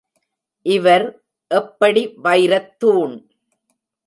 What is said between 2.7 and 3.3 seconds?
தூண்.